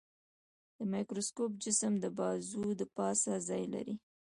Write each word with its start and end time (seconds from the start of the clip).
د 0.77 0.79
مایکروسکوپ 0.91 1.51
جسم 1.63 1.93
د 1.99 2.05
بازو 2.17 2.65
د 2.79 2.81
پاسه 2.97 3.33
ځای 3.49 3.63
لري. 3.73 3.95